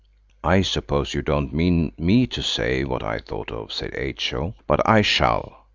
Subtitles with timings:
[0.43, 4.79] "I suppose you don't mean me to say what I thought of," said H.O., "but
[4.89, 5.67] I shall.